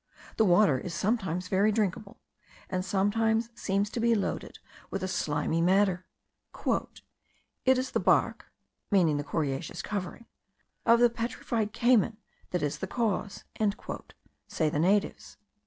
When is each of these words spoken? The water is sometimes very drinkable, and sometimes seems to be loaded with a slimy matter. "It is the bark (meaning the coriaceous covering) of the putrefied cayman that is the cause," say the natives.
The 0.37 0.45
water 0.45 0.79
is 0.79 0.95
sometimes 0.95 1.47
very 1.47 1.71
drinkable, 1.71 2.17
and 2.71 2.83
sometimes 2.83 3.51
seems 3.53 3.87
to 3.91 3.99
be 3.99 4.15
loaded 4.15 4.57
with 4.89 5.03
a 5.03 5.07
slimy 5.07 5.61
matter. 5.61 6.07
"It 6.65 7.77
is 7.77 7.91
the 7.91 7.99
bark 7.99 8.51
(meaning 8.89 9.17
the 9.17 9.23
coriaceous 9.23 9.83
covering) 9.83 10.25
of 10.87 11.01
the 11.01 11.09
putrefied 11.11 11.71
cayman 11.71 12.17
that 12.49 12.63
is 12.63 12.79
the 12.79 12.87
cause," 12.87 13.43
say 14.47 14.69
the 14.71 14.79
natives. 14.79 15.37